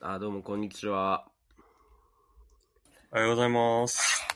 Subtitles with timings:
[0.00, 1.26] あ、どうも、こんにちは。
[3.12, 4.26] おはようございます。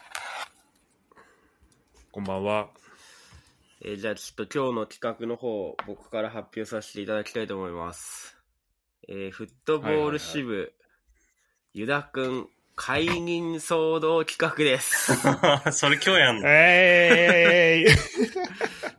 [2.13, 2.69] こんばんは。
[3.83, 8.37] えーじゃあ、ちょっと今日の企画の方、僕から発表させていただきたいと思います。
[9.09, 10.73] えーフットボール支部、
[11.73, 15.15] ユダくん、解任騒動企画です。
[15.73, 16.49] それ今日やんの？
[16.49, 17.97] えーい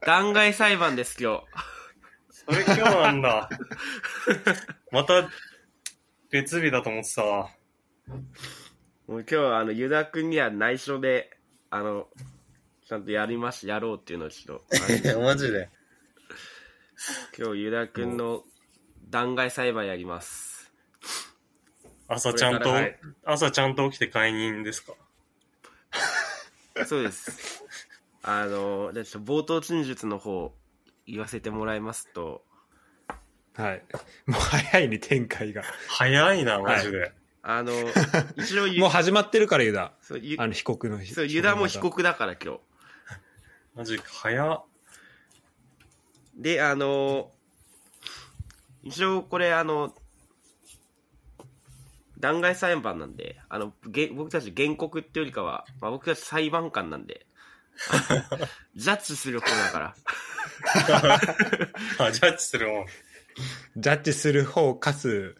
[0.02, 1.44] 弾劾裁判です、今日。
[2.32, 3.50] それ今日なんだ。
[4.92, 5.30] また、
[6.36, 7.50] 別日だと思ってたわ。
[9.08, 11.30] もう今日は、あの、ユダくんには内緒で、
[11.70, 12.10] あの、
[12.90, 14.66] ちゃんとやります、やろうっていうのをちょっと、
[15.22, 15.70] マジで。
[17.40, 18.44] 今日ユダくんの
[19.10, 20.74] 弾劾裁判やります。
[22.10, 24.94] 朝ちゃんと、はい朝ちゃんと起きて解任ですか？
[26.86, 27.64] そうです。
[28.24, 30.54] あの、じゃあちょっと冒頭陳述の方、
[31.08, 32.44] 言わせてもらいますと、
[33.56, 33.84] はい。
[34.28, 35.64] もう早いね、展開が。
[35.88, 37.12] 早いな、マジで。
[37.42, 37.72] あの、
[38.38, 39.94] 一応ゆもう始まってるから、ユダ。
[40.02, 41.04] そうゆあの、被告の。
[41.06, 41.80] そうユダも被。
[41.80, 42.60] 告だから今日。
[43.76, 44.66] マジ、早っ。
[46.36, 47.32] で、あの、
[48.84, 49.96] 一応これあの、
[52.20, 57.26] 弾劾裁判なんで、あの、げ僕たち原告っていうよりかは、まあ、僕たち裁判官なんで、
[58.76, 59.96] ジャッジする方だから。
[62.00, 62.86] あ、ジャッジするもん。
[63.78, 65.36] ジャッジする方かつ、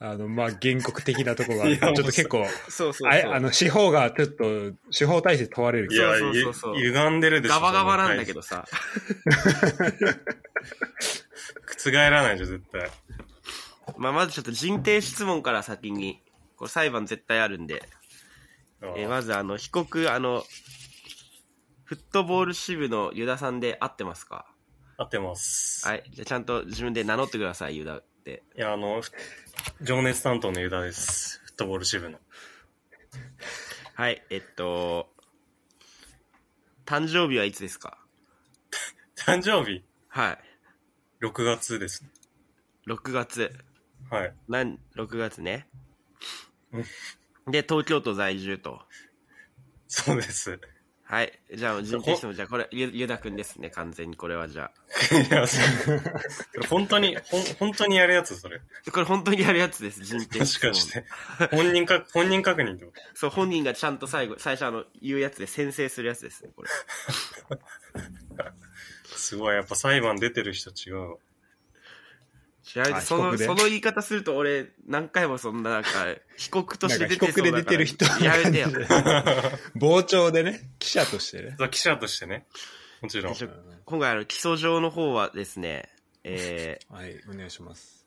[0.00, 3.10] あの、まあ、原告的なところがちょっと結構、そうそうそう。
[3.10, 4.44] あれあの、司法がちょっと、
[4.90, 7.54] 司法体制問われるいや、そうそうそうゆ歪んでるでしょ。
[7.54, 8.40] ガバガバなんだけど。
[8.40, 8.64] どさ。
[11.84, 12.90] 覆らないでしょ、絶対。
[13.96, 16.22] まあ、まずちょっと人定質問から先に、
[16.56, 17.82] これ裁判絶対あるんで、
[18.82, 20.44] えーまずあの、被告、あの、
[21.84, 24.46] フットボール支部のユダさんで合ってますか？
[24.98, 25.86] 合ってます。
[25.86, 26.02] はい。
[26.10, 28.42] じゃあちゃんと自分で名乗ってください、ユダって。
[28.56, 29.12] いや、あの、ふ
[29.80, 31.40] 情熱担当のユダです。
[31.44, 32.18] フットボール支部の。
[33.94, 34.22] はい。
[34.28, 35.08] えっと、
[36.84, 37.96] 誕生日はいつですか？
[39.16, 40.38] 誕生日、はい。
[41.24, 42.04] 6月です。
[42.88, 43.52] 6月。
[44.10, 44.34] はい。
[44.48, 45.68] なん、6月ね
[46.72, 47.52] うん。
[47.52, 48.82] で、東京都在住と。
[49.86, 50.58] そうです。
[51.10, 51.32] はい。
[51.54, 54.70] じゃあ、人定質問、じゃあこれ、ゆユダくんですね、完全にこれはじゃ
[55.10, 56.00] いや、そう
[56.68, 58.60] 本当に、 ほん、本当にやるやつ、それ。
[58.86, 58.90] あ。
[58.90, 60.74] これ本当にやるやつです、人定も質問。
[60.74, 61.06] しかして。
[61.50, 66.68] 本人か、 本人確認ってこそう、本人がちゃんと最後、最初あの、言うやつで先制するやつですね、これ。
[67.56, 67.62] と
[69.16, 71.16] すごい、やっぱ裁判出てる人違う
[73.00, 73.44] その、被告で？
[73.46, 75.88] その言い方すると俺、何回もそんななんか、
[76.36, 78.68] 被告として出てなんか被告で出てる人 やめてよ。
[79.80, 81.56] 傍聴でね、記者としてね。
[81.58, 82.46] そう記者としてね。
[83.00, 83.34] もちろん。
[83.84, 85.88] 今回あの、起訴状の方はですね、
[86.24, 88.06] えー、はい、お願いします。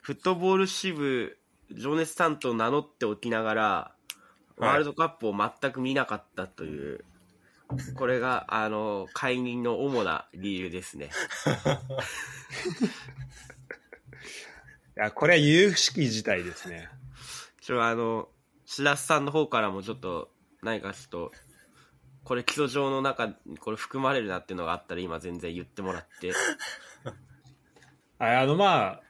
[0.00, 1.38] フットボール支部、
[1.70, 3.98] 情熱担当を名乗っておきながら、はい
[4.58, 7.04] ワールドカップを全く見なかったという、
[7.94, 11.10] これが、あの、解任の主な理由ですね。
[14.96, 16.88] いや、これは有識事態ですね。
[17.60, 18.30] ちょ、あの、
[18.64, 20.30] 白洲さんの方からもちょっと、
[20.62, 21.32] 何かちょっと、
[22.24, 26.32] これ起訴状の中にこれ含まれるなっていうのがあったら今全然言ってもらって。
[28.18, 29.02] はい、あの、まあ、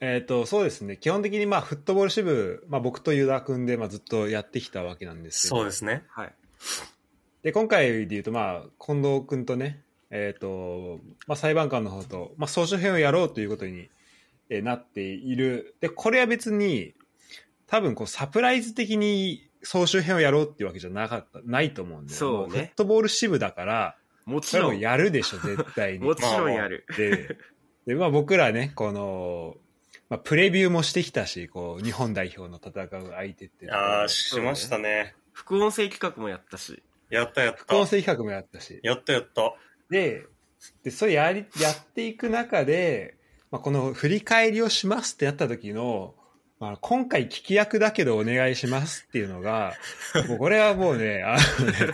[0.00, 0.96] えっ、と、そうですね。
[0.96, 5.56] 基本的に、まあ、フットボール支部、まあ、僕とユダ君で、まあ、ずっとやってきたわけなんですけど。
[5.56, 6.04] そうですね。
[6.10, 6.34] はい。
[7.44, 13.90] で、今回で言うと、まあ、近藤君とね、えっ、と、まあ、裁判官の方と、まあ、総集編をやろうということに、
[14.48, 15.76] えーなっている。
[15.80, 16.94] で、これは別に、
[17.66, 22.14] 多分、こう、サプライズ的に総集編をやろうっていうわけじゃなかった、ないと思うんで。
[22.14, 26.14] そうねもフットボール支部だから、もちろ、それもやるでしょ、絶対に も。
[26.14, 26.86] ちろんやる。
[26.96, 27.36] で、
[27.86, 29.56] で、まあ、僕らね、この、
[30.08, 35.14] まあ、プレビューもしてきたし、こう、日本代表の戦う相手ってああ、しましたね。
[35.32, 36.82] 副音声企画もやったし。
[37.14, 37.76] やったやった副。
[37.76, 38.80] 音声企画もやったし。
[38.82, 39.54] やったやった。
[39.90, 40.24] で、
[40.82, 43.16] で、それやり、やっていく中で、
[43.50, 46.14] まあ、この振り返りをしますってやった時の、
[46.60, 49.74] まあ、今回聞き役だけどお願いしますっていうのが、
[50.28, 51.92] もうこれはもうね、あのね、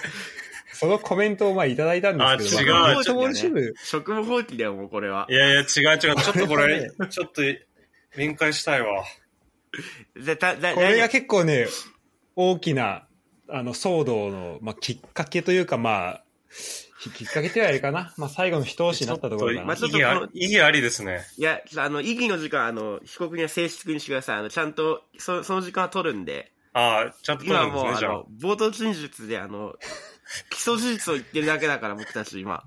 [0.73, 5.27] そのコメントをまあいただいたんですけど、あ違うまあフットボール支部、職務放棄だよ、もうこれは。
[5.29, 5.99] いやいや、違う違う。
[5.99, 7.43] ちょっとこれ、 ちょっと、
[8.17, 9.05] 弁解したいわ。
[10.15, 11.09] これが？
[11.09, 11.67] 結構ね、
[12.37, 13.07] 大きな、
[13.53, 16.25] あの、騒動の、まあ、きっかけというか、まあ、
[17.15, 18.15] きっかけというあれかな。
[18.17, 19.77] まあ、最後の一押しになったところかなまあ。
[19.77, 21.21] ちょっと意義あ意義ありですね。
[21.39, 24.37] いや、あの、意義の時間、あの、被告には正式にしてください。
[24.39, 29.75] あの、ちゃんと、そその時間は取るんで、ああ、ちゃんと取今はもう、るんですね、じゃあ冒頭陳述で、あの、
[30.51, 32.63] 基礎事実を言ってるだけだから、僕たち今。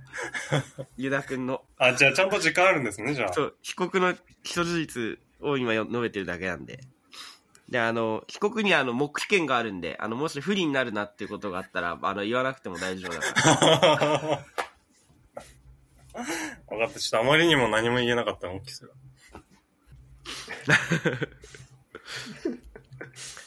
[0.97, 1.63] ユダ君の。
[1.77, 3.33] あ、じゃあちゃんと時間あるんですね、じゃあ。
[3.33, 4.13] そう、被告の
[4.43, 6.81] 基礎事実を今よ述べてるだけなんで。
[7.73, 13.49] で、あの、被告にあの、黙秘権があるんで、あの、もし不利になるなっていうことがあったら、あの、言わなくても大丈夫だか
[14.05, 14.45] ら。
[16.69, 16.99] 分かった。
[16.99, 18.85] ちょっとあまりにも何も言えなかったの、大きす
[20.67, 20.75] ら。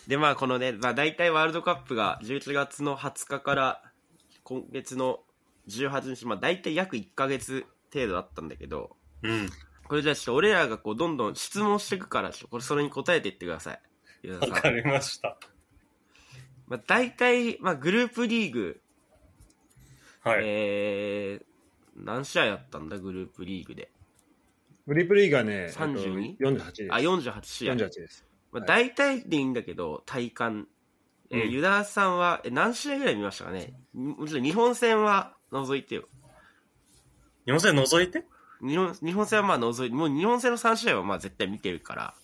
[0.08, 3.80] で、まあ、このね、まあ、大体ワールドカップが11月の20日から
[4.42, 5.20] 今月の
[5.68, 7.64] 18日、まあ、大体約1ヶ月
[7.94, 9.48] 程度だったんだけど、うん。
[9.84, 13.80] これじゃあ俺らがこう、どんどん質問していくから、これそれに答えていってください。
[14.24, 15.38] わかりました。
[16.66, 18.80] まあ、大体、まあ、グループリーグ、
[20.22, 20.40] はい。
[20.44, 23.90] えー、何試合やったんだ、グループリーグで。
[24.86, 26.92] グリープリーグはね、32えっと48です。
[26.92, 27.74] あ、48試合。
[27.74, 28.24] 48です。
[28.52, 30.68] まあ、はい大体でいいんだけど、体感。
[31.28, 33.74] えーうんユダさんはえ何試合ぐらい見ましたかね？
[33.92, 36.04] もちろん日本戦は除いてよ。
[37.46, 38.24] 日本戦除いて？
[38.64, 42.14] 日本日本戦はまあ除いて、もう日本戦の3試合はまあ絶対見てるから、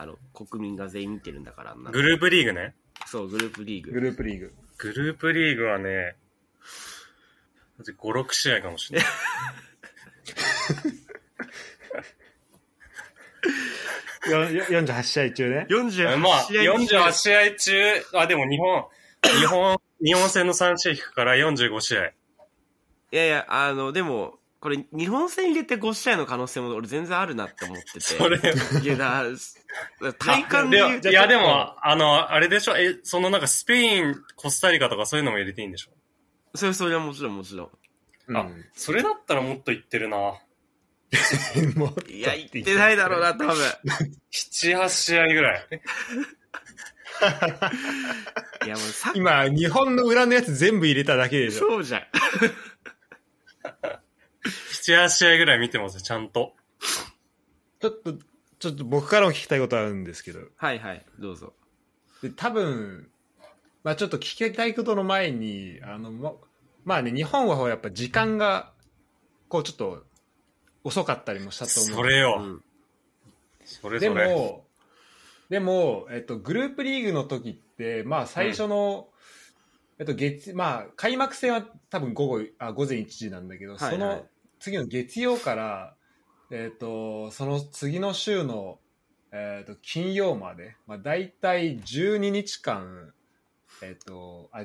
[0.00, 2.76] あの、国民が全員見てるんだからなのグループリーグね。
[3.06, 4.00] そう、グループリーググ。
[4.00, 4.54] ループリーグ。
[4.78, 6.14] グループリーグはね、
[7.80, 9.08] 5、6試合かもしれない。
[14.30, 15.66] よよ48試合中ね。
[15.68, 17.72] 48まあ、試合48試合中、
[18.14, 18.84] あ、でも日本、
[19.40, 22.04] 日本、日本戦の3試合引くから45試合。
[22.04, 22.12] い
[23.10, 28.00] やいや、あの、でも、これ、日本戦入れて5試合の可能性も俺全然あるなって思ってて。
[28.02, 28.38] それ、
[28.82, 29.22] いや、だ
[30.02, 32.76] だ体感でで言ういや、でも、あの、あれでしょ？
[32.76, 35.92] え、そのなんかスペイン、コスタリカとかそういうのも入れていいんでしょ？
[36.56, 38.36] それ、それはもちろんもちろん。
[38.36, 40.16] あうん、それだったらもっと言ってるな。
[41.76, 43.54] もういや、言ってないだろうな、多分。
[43.54, 45.66] 7、8試合ぐらい。
[48.66, 51.68] いや、もうさ今、日本の裏のやつ全部入れただけでしょ。
[51.68, 52.02] そうじゃん。
[54.48, 56.54] 7、8試合ぐらい見てますよ、ちゃんと。
[57.80, 58.14] ちょっと、
[58.58, 60.40] ちょっと僕からも聞きたいことあるんですけど。
[60.56, 61.52] はいはい、どうぞ。
[62.22, 63.08] で多分、
[63.84, 66.32] まあちょっと聞きたいことの前に、あの、ま、
[66.84, 68.72] まあね、日本はやっぱ時間が、
[69.48, 70.04] こうちょっと
[70.84, 71.92] 遅かったりもしたと思う。
[71.92, 72.40] うそれよ。
[72.40, 72.58] ん。
[72.58, 74.34] でそれそれ。
[74.34, 74.64] も、
[75.48, 79.08] でも、えっと、グループリーグの時って、まあ最初の、
[79.98, 84.26] えっと、月、まあ開幕戦は多分午後、あ、午前1時なんだけど、はいはいその
[84.58, 85.94] 次の月曜から、
[86.50, 88.78] えっと、その次の週の、
[89.32, 93.12] えっと、金曜まで、まあ大体12日間、
[93.82, 94.64] えっと、あ、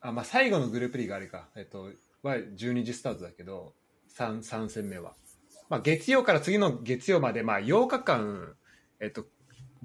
[0.00, 1.90] あまあ最後のグループリーグあれか、えっと、
[2.22, 3.74] は12時スタートだけど、
[4.16, 5.14] 3、3戦目は。
[5.68, 8.54] まあ月曜から次の月曜まで、まあ8日間、
[9.00, 9.26] えっと、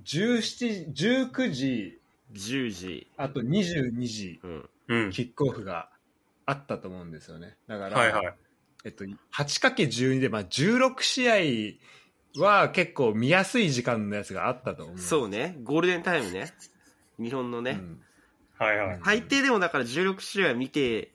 [0.03, 2.01] 17時、19時、
[2.33, 3.11] 10時。
[3.17, 4.69] あと22時、うん。
[4.87, 5.11] うん。
[5.11, 5.89] キックオフが
[6.45, 7.57] あったと思うんですよね。
[7.67, 8.35] だから、はいはい。
[8.85, 9.03] えっと、
[9.35, 11.77] 8×12 で、まあ、16試
[12.37, 14.97] 合は結構見やすい時間のやつがあったと思う。
[14.97, 16.53] そうね、ゴールデンタイムね。
[17.19, 17.79] 日本のね。
[17.79, 18.01] うん
[18.59, 18.99] はいはい。
[19.03, 21.13] 最低でもだから16試合見て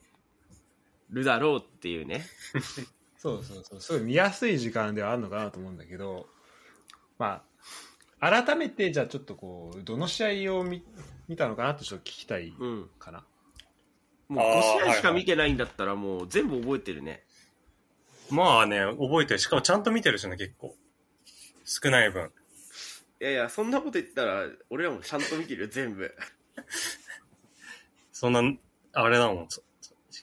[1.11, 2.25] るだろうっていうね。
[3.17, 3.81] そうそうそう。
[3.81, 6.27] すごい見やすい時間ではあるのかなと思うんだけど、
[7.19, 7.43] ま
[8.19, 10.83] あ、改めて、じゃあちょっとこう、どの試合を見
[11.27, 12.89] 見たのかなってちょっと聞きたいうん。
[12.97, 13.23] かな。
[14.27, 17.24] もうあー5試合しかはいはい見てないんだったらもう全部覚えてるね。
[18.29, 19.39] まあね、覚えてる。
[19.39, 20.75] しかもちゃんと見てるしね、結構。
[21.63, 22.31] 少ない分。
[23.21, 26.13] いやいや、そんなこと言ったら俺らもちゃんと見てるよ、全部。
[28.11, 28.41] そんな、
[28.93, 29.49] あれだもん。
[29.49, 29.61] そ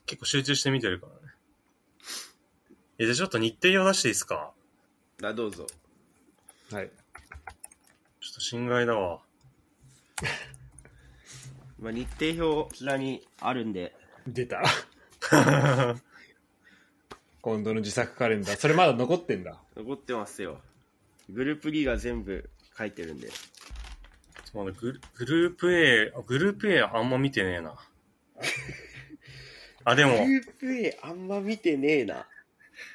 [0.07, 1.19] 結構集中して見てるからね。
[2.99, 4.53] え、じゃあちょっと日程を出していいですか？
[5.23, 5.67] あ、どうぞ。
[6.73, 6.89] はい。
[6.89, 9.21] ちょっと心外だわ。
[11.79, 13.95] まあ、日程表こちらにあるんで。
[14.27, 14.63] 出た。
[17.43, 18.57] 今度の自作カレンダー。
[18.57, 19.57] それまだ残ってんだ。
[19.77, 20.59] 残ってますよ。
[21.29, 23.29] グループリーが全部書いてるんで。
[24.55, 27.75] まだグルグループ A、あ グループ A あんま見てねえな。
[29.85, 32.29] あ、でも、ープ A あんま見てねえな。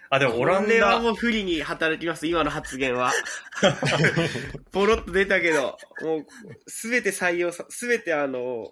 [0.10, 3.12] あ、でもオランこれはダ、もう不利に働きます、今の発言は。
[4.72, 6.26] ポロッと出たけど、もう、
[6.68, 8.72] すべて採用さ、すべてあの、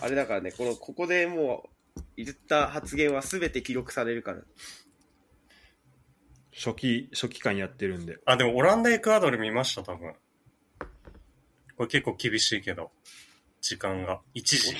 [0.00, 1.77] あれだからね、この、ここでもう、
[2.16, 4.42] 言った発言はすべて記録されるから。
[6.52, 8.18] 初期、初期間やってるんで。
[8.24, 10.14] あ、でもオランダ、エクアドル見ました、多分。
[11.76, 12.90] これ結構厳しいけど。
[13.60, 14.20] 時間が。
[14.34, 14.76] 1時。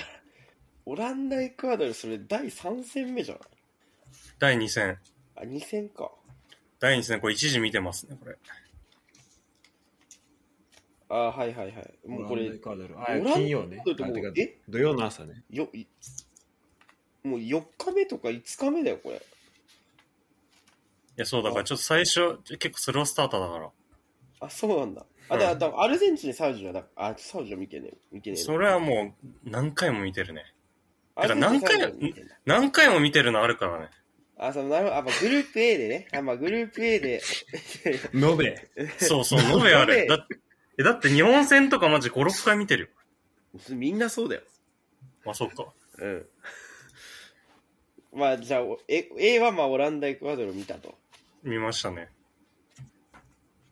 [0.86, 3.42] オランダ、エクアドル、それ第3戦目じゃない？
[4.38, 4.98] 第2戦。
[5.36, 6.10] あ、2戦か。
[6.80, 8.36] 第2戦、これ1時見てますね、これ。
[11.10, 11.94] あはいはいはい。
[12.06, 13.76] もうこれ、あオランダ金曜ね。
[13.78, 14.60] だってもうあてかえ？
[14.68, 15.44] 土曜の朝ね。
[15.50, 15.86] よ、い
[17.28, 19.16] もう4日目とか5日目だよ、これ。
[19.16, 19.20] い
[21.16, 23.70] や、そう、だからちょっと最初、結構スロースターターだから。
[24.40, 25.04] あ、そうなんだ。
[25.28, 30.44] あ、うんだだからアルゼンチン、サウジはだ、あ、サウジは見てね見てねそれはもう何回も見てるね。
[31.14, 33.90] アルゼンチン何回サウジは見てんだ何回も見てるのあるからね。
[34.38, 34.96] あ、その、なるほど。
[34.96, 36.08] あ、まあ、グループ A でね。
[36.12, 37.20] あ、まあ、グループ A で。
[38.14, 38.68] 延べ。
[38.98, 40.06] そうそう、延べある。
[40.06, 40.38] だって、
[40.78, 42.88] えだって日本戦とかマジ5、6回見てるよ。
[43.70, 44.42] みんなそうだよ。
[45.26, 45.66] あ、そっか。
[45.98, 46.26] うん。
[48.18, 50.98] まあ、じゃあ、お A, はまあ、オランダ、エクアドルを見たと。
[51.44, 52.08] 見ましたね。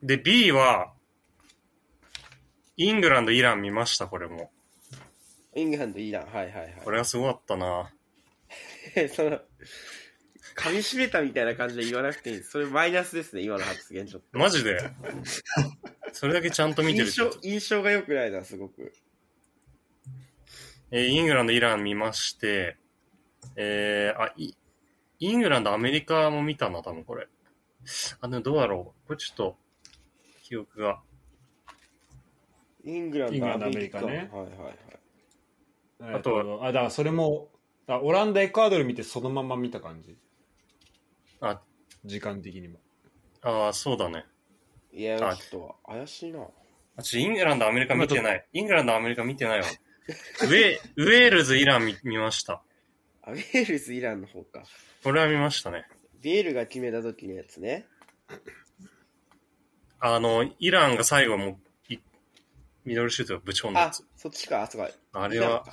[0.03, 0.93] で、B は、
[2.77, 4.53] イングランド、イラン見ました、これも。
[5.55, 6.27] イングランド、イラン。
[6.27, 6.81] はいはいはい。
[6.85, 7.93] これはすごかったな。
[9.15, 9.41] その、
[10.55, 12.43] 噛み締めたみたいな感じで言わなくていい。
[12.43, 14.39] それマイナスですね、今の発言ちょっと。
[14.39, 14.79] マジで？
[16.13, 18.93] それだけちゃんと見てる印象、印象が良くないな、すごく。
[20.93, 22.77] えーイングランド、イラン見まして、
[23.55, 24.55] えー、あ、イ
[25.19, 27.29] イングランド、アメリカも見たな、多分これ。
[28.21, 29.07] あ、でもどうだろう。
[29.07, 29.57] これちょっと、
[30.43, 31.01] 記憶が。
[32.85, 34.51] イングランド、イングランドアメリカねはいはい
[36.05, 36.15] はい。
[36.17, 37.49] あとはえーあ、だからそれも、
[37.87, 40.17] あオランダ、エクアドル見てそのまま見た感じ？
[41.41, 41.61] あ、
[42.05, 42.79] 時間的にも。
[43.43, 44.25] あーそうだね。
[44.93, 46.41] いや、あちょっと怪しいな。
[46.97, 48.47] あちょイングランド、アメリカ見てない。
[48.53, 49.67] イングランド、アメリカ見てないわ。
[50.43, 52.63] ウェ、ウェールズ、イラン見見ました。
[53.27, 54.63] あ、ウェールズ、イランの方か。
[55.03, 55.87] これは見ましたね。
[56.23, 57.87] ベールが決めた時のやつね。
[59.99, 61.59] あの、イランが最後も
[61.91, 61.99] う、い
[62.85, 65.65] ミドルシュートがぶち込んだやあつ。、そっちか、あ、そこあれは、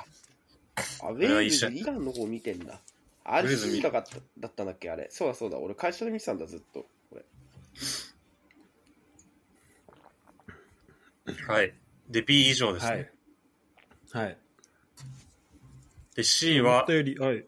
[1.02, 2.80] あ、ウェールズ、イランの方見てんだ。
[3.26, 5.08] アルシーカだっただったんだっけ、あれ。
[5.12, 5.58] そうだそうだ。
[5.58, 6.86] 俺会社で見てたんだ、ずっと。
[7.10, 7.24] これ。
[11.48, 11.74] はい。
[12.10, 13.12] で、B 以上ですね。
[14.12, 14.26] はい。
[14.26, 14.38] はい。
[16.16, 17.46] で、C は思った、より、はい。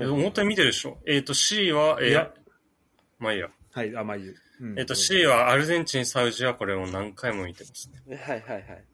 [0.00, 0.98] え思ったより見てるでしょ？
[1.06, 2.30] えっ、と、C は、えいやー、
[3.18, 3.48] まあいいや。
[3.72, 4.34] はい、あ、まあいいよ。
[4.60, 8.16] うんえっ、と、C はアルゼンチン、サウジはこれを何回も見てますね。
[8.16, 8.84] はいはいはい。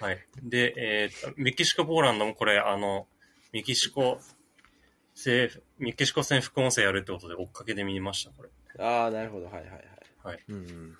[0.00, 0.18] はい。
[0.42, 3.06] で、えっ、と、メキシコ、ポーランドもこれ、あの、
[3.52, 4.20] メキシコ、
[5.14, 8.48] 戦メキシコ戦副音声やるってことで追っかけで見ました、これ。
[8.84, 9.46] ああ、なるほど。
[9.46, 9.70] はいはい
[10.24, 10.38] はい。
[10.48, 10.96] うん。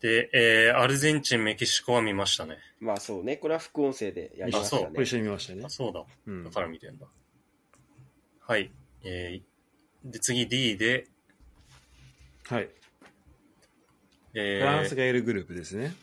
[0.00, 2.56] で、えー、アルゼンチン、メキシコは見ましたね。
[2.80, 3.36] まあそうね。
[3.36, 4.82] これは副音声でやりましたね。
[4.82, 5.68] あそうこれ一緒に見ましたねあ、。
[5.68, 6.04] そうだ。
[6.26, 7.06] うんだから見てんだ。
[8.40, 8.70] はい。
[9.04, 11.06] えー、で、次 D で、
[12.48, 12.68] はい。
[14.34, 15.94] えフランスー、が L グループですね。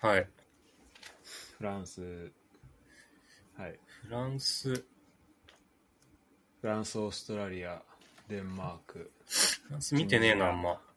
[0.00, 0.26] はい。
[1.58, 2.02] フランス。
[3.56, 3.78] はい。
[4.04, 4.84] フランス、フ
[6.62, 7.80] ランス、オーストラリア、
[8.28, 9.10] デンマーク。
[9.26, 10.80] フランス見てねえな、あんま。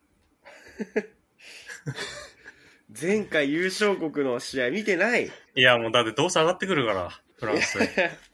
[2.90, 5.32] 前回優勝国の試合見てない。
[5.56, 7.80] いや、もうだってどうせ上がってくるから、フランス。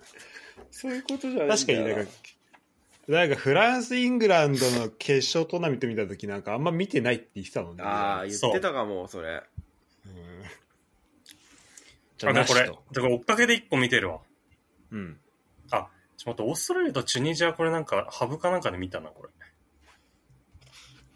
[0.72, 2.12] そういうことじゃないんだよ確かに、なんか、
[3.08, 7.84] なんかフランス、イングランドの決勝トーナメント見たときなんかあんま見てないって言ってたもんね。
[7.84, 9.44] ああ、言ってたかも、それ。
[10.06, 10.44] うん
[12.20, 12.66] じゃあ、でもこれ。
[12.66, 14.20] だから追っかけで1個見てるわ。
[14.92, 15.20] うん。
[15.72, 15.88] あ、
[16.18, 19.30] ちょっと待って、オーストラリアとチュニジアこれなんか、ハブかなんかで見たな、これ。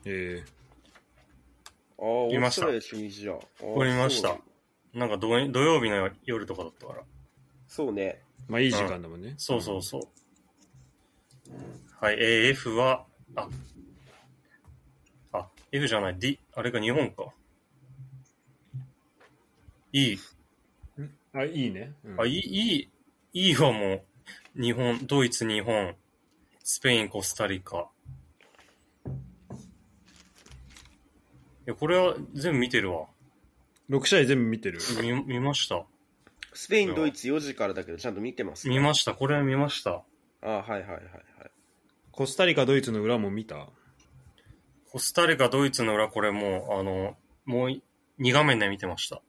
[0.05, 0.43] え
[2.03, 3.33] ああ、見ましたオーストラリアチュニジア。
[3.33, 4.37] あーこれ見ました
[4.93, 7.03] なんか土土曜日の夜とかだったから。
[7.67, 8.01] そうね。
[8.01, 9.35] えまあいい時間だもんね。
[9.37, 10.01] そうそうそう。
[12.01, 13.05] はい、えー F は、
[13.35, 13.47] あ、
[15.31, 17.27] あ、F じゃない、D、あれが日本か。
[19.93, 20.17] E、
[20.97, 21.17] うん。
[21.33, 21.93] あ、いいね。
[22.03, 22.89] うんあ、E、E、
[23.31, 24.03] E はも
[24.57, 25.95] う、日本、ドイツ、日本、
[26.63, 27.89] スペイン、コスタリカ。
[31.65, 33.07] や、これは全部見てるわ。
[33.89, 34.79] 6試合全部見てる。
[35.01, 35.85] 見、見ました。
[36.53, 39.13] スペイン、ドイツ4時からだけど、ちゃんと見てます、見ました。
[39.13, 40.03] これは見ました。
[40.41, 41.03] ああ、はいはいはいはい。
[42.11, 43.69] コスタリカ、ドイツの裏も見た
[44.91, 47.81] コスタリカ、ドイツの裏、これもう、あの、もうい、
[48.19, 49.21] 2画面で見てました。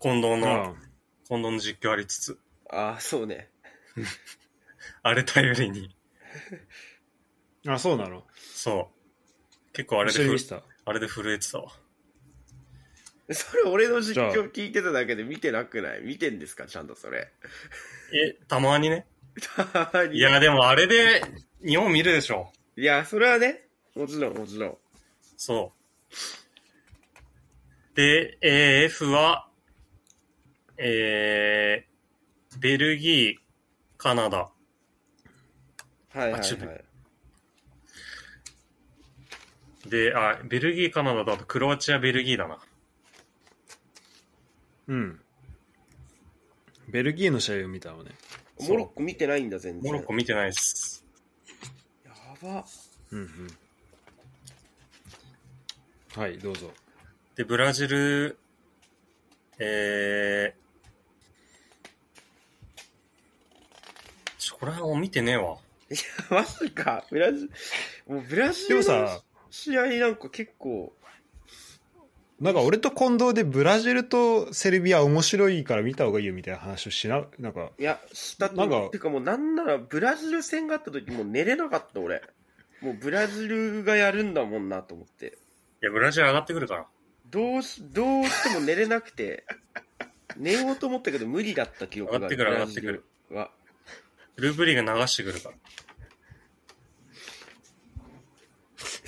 [0.00, 0.74] 近藤の、あ
[1.26, 2.38] 近藤の実況ありつつ、
[2.70, 3.50] ああ、そうね。
[5.02, 5.96] あれ頼りに。
[7.66, 8.24] ああ、そうなの？
[8.54, 8.95] そう。
[9.76, 10.62] 結構あれで見てた。
[10.86, 11.70] あれで震えてたわ。
[13.30, 16.00] それ俺の実況聞いてただけで見てなくない？
[16.00, 16.66] 見てんですか？
[16.66, 17.30] ちゃんとそれ。
[18.14, 19.06] え、たまにね。
[20.12, 21.20] いいや、でもあれで
[21.62, 22.50] 日本見るでしょ。
[22.76, 24.78] いや、それはね、もちろんもちろん。
[25.36, 25.72] そ
[27.92, 27.96] う。
[27.96, 29.50] で、えー F は、
[30.78, 33.36] えー、ベルギー、
[33.98, 34.38] カナダ。
[34.38, 34.52] は
[36.14, 36.68] いはいはあちょっとい。
[39.88, 42.58] で、あ、ベルギー、カナダだとクロアチア、ベルギーだな。
[44.88, 45.20] うん。
[46.88, 48.12] ベルギーの試合を見たのね。
[48.60, 49.92] モロッコ見てないんだ、全然。
[49.92, 51.04] モロッコ見てないっす。
[52.04, 52.12] や
[52.42, 52.64] ば。
[53.10, 53.28] うんうん。
[56.14, 56.70] はい、どうぞ。
[57.34, 58.38] で、ブラジル、
[59.58, 60.66] えー、
[64.38, 65.58] ちょ、これはもう見てねえわ。
[65.90, 66.00] いや、
[66.30, 67.04] マジか。
[67.10, 67.50] ブラジル、
[68.06, 70.92] もうブラジでルのもさ、試合なんか結構、
[72.40, 82.22] なんか俺と近藤でブラジルとセルビア面白いから見た方がいいよみたいな話をしな、なんか、いや、したとなんかてかもうなんならブラジル戦があった時もう寝れなかった俺。
[82.82, 85.38] もうブラジルがやるんだもんなと思って。
[85.82, 86.86] いや、ブラジル上がってくるから。
[87.30, 89.44] どうし、どうしても寝れなくて、
[90.36, 93.50] 寝ようと思ったけど無理だった記憶が上がってくるブラジルは。
[94.36, 95.56] グループリーグ流してくるから。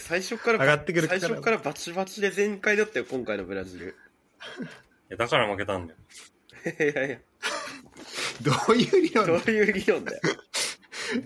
[0.08, 3.88] 最初から、上がってくるから最初からバチバチで全開だったよ、今回のブラジル。
[3.88, 3.90] い
[5.10, 5.98] や、だから負けたんだよ。
[6.64, 7.18] いやいや、
[8.40, 10.20] どういう理どう論いう理論だよ。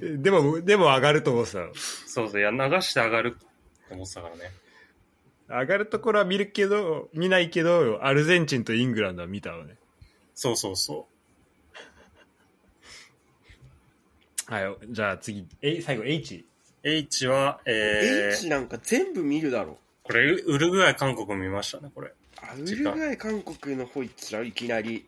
[0.18, 1.72] でも、でも上がると思ってたの。
[1.74, 3.36] そうそう、いや、流して上がる
[3.88, 4.50] と思ってたからね。
[5.48, 9.76] 上がるところは見るけど、見ないけど、アルゼンチンとイングランドは見たのね。
[10.34, 11.06] そうそうそ
[14.46, 16.44] はい、じゃあ次、え、最後 H。
[16.84, 16.88] う。
[16.88, 19.78] H は、えー、H なんか全部見るだろ。
[20.02, 22.12] これ、ウルグアイ、韓国見ましたね、これ。
[22.40, 25.06] あウルグアイ、韓国の方行っちゃういきなり。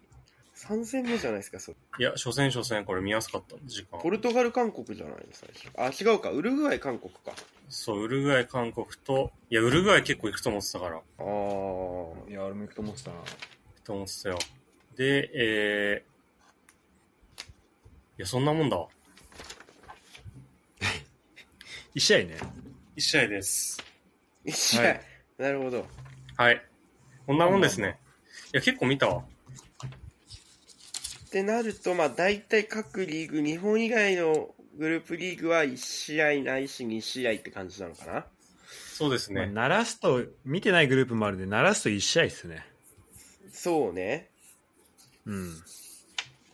[0.57, 1.77] 3戦目じゃないですか、それ。
[1.99, 4.01] いや、初戦初戦、これ見やすかった時間。
[4.01, 6.05] ポルトガル、韓国じゃないの、最初。
[6.07, 6.31] あ、違うか。
[6.31, 7.33] ウルグアイ、韓国か。
[7.69, 12.31] そう、ウルグアイ、韓国と、いや、ウルグアイ結構行くと思ってたから、行あー。
[12.31, 13.17] いや、俺も行くと思ってたな。
[13.17, 14.39] くと思ってたよ。
[14.97, 17.45] で、えー、い
[18.19, 18.87] や、そんなもんだわ。
[21.95, 22.37] 一試合ね。
[22.97, 23.83] 一試合です。
[24.45, 25.01] 一試合、はい
[25.39, 25.87] なるほど。
[26.37, 26.65] はい。
[27.27, 27.99] こんなもんですね。
[28.53, 29.25] いや、結構見たわ。
[31.27, 38.27] ってなると、まあ、大体各リーグ、日本以外のグループリーグは1試合ないし2試合って感じなのかな。
[38.67, 39.53] そうですまあ、ね。
[39.53, 42.67] 鳴らすと、見てないグループもあるんで、鳴らすと一試合ですね。
[43.53, 44.31] そうね。
[45.27, 45.63] うん。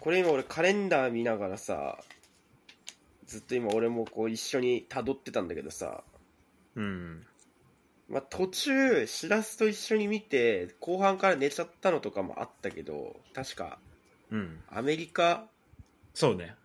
[0.01, 1.99] これ今俺カレンダー見ながらさ、
[3.31, 6.03] ずっと今俺もこう一緒に辿ってたんだけどさ、
[6.75, 7.25] うん。
[8.09, 13.79] まあ、途中、しらすと一緒に見て、後半から寝ちゃったのとかもあったけど、確か、
[14.33, 14.61] うん。
[14.69, 15.47] アメリカ、
[16.13, 16.57] そうね。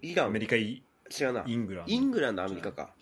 [0.00, 0.82] イラン、アメリカ、イ
[1.20, 1.44] 違うな。
[1.46, 1.92] イングランド。
[1.92, 2.94] イングランド、アメリカか。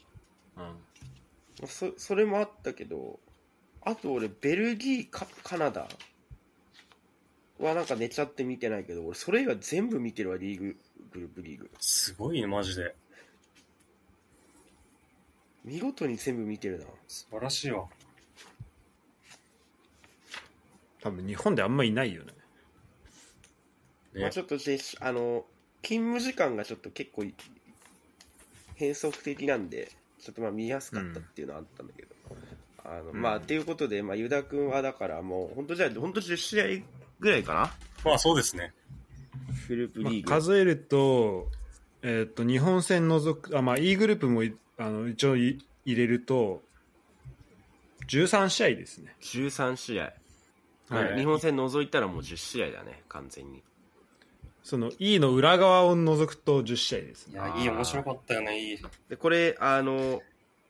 [0.56, 1.68] うん。
[1.68, 3.20] そそれもあったけど、
[3.82, 5.86] あと俺、ベルギーか、カナダ
[7.60, 10.76] はなんか寝ちゃって見てないけど、俺、それ以外全部見てるわ、リーグ、
[11.16, 11.70] グループリーグ。
[11.80, 12.94] すごいね、マジで。
[15.64, 16.84] 見事に全部見てるな。
[17.08, 17.86] 素晴らしいわ。
[21.00, 22.32] 多分日本であんまいないよね。
[24.14, 25.44] ねまあ、ちょっとであの
[25.82, 27.34] 勤務時間がちょっと結構い
[28.74, 32.08] 変則的なんでちょっとまあ見やすかったっていうのはあったんだけど、
[32.84, 36.64] あのうんまあということで、まあ、ユダ君はだからもう本当じゃあ本当10試合
[37.20, 37.72] ぐらいかな？
[38.04, 38.72] まあそうですね。
[39.68, 41.50] グループまあリーグ、数えると、
[42.02, 46.62] えっ、と、日本戦除く、あ、まあ、E グループもいあの一応い入れると、
[48.08, 49.14] 13試合ですね。
[49.20, 50.10] 13試合、は
[51.14, 53.62] い日本戦除いたらもう10試合だね完全に
[54.62, 57.34] その E の裏側を除くと10試合ですね。
[57.34, 58.78] いや、いい、面白かったよね、いい。
[59.08, 60.20] でこれあの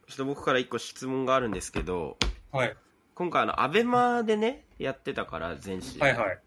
[0.09, 2.18] ちょっと僕から1個質問があるんですけど
[2.52, 2.76] はい。
[3.14, 6.38] 今回あのアベマでねやってたから全試合、はいはい。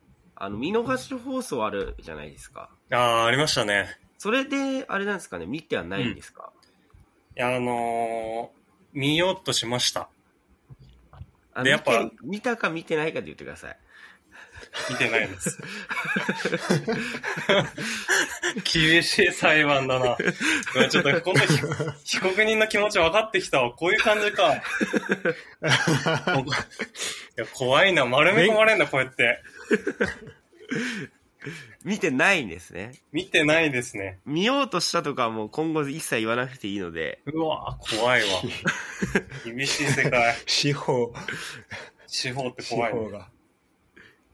[0.42, 3.98] あの見逃し放送あるじゃないですかああ、ありましたね。
[4.18, 6.52] それであれなんですかね見てはないんですか、
[7.38, 10.08] いや、あのー、見ようとしました。
[11.54, 13.78] あでやっぱ見て見たか見てないかで言ってください。
[14.90, 15.58] 見てないです。
[18.74, 20.18] 厳しい裁判だな。
[20.90, 21.48] ちょっと、この被
[22.04, 23.72] 被告人の気持ち分かってきたわ。
[23.72, 24.56] こういう感じか。
[24.56, 24.60] い
[27.36, 28.06] や怖いな。
[28.06, 29.44] 丸め込まれんだ、こうやって。
[31.84, 32.92] 見てないんですね。
[33.12, 34.20] 見てないですね。
[34.26, 38.28] 見ようとしたとかはもう今後一切言わなくていいので、うわ怖いわ。
[39.46, 40.36] 厳しい世界。
[40.46, 41.14] 司法、
[42.08, 43.00] 司法って司怖い、ね。
[43.00, 43.30] 法が。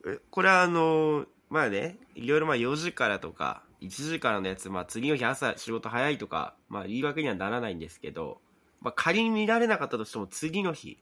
[0.06, 8.39] えこれはあの、まあね、いろいろまあ4時からとか、1時からのやつ、まあ次の日朝仕事早いとか、まあ言い訳にはならないんですけど、
[8.82, 10.98] まあ仮に見られなかったとしても次の日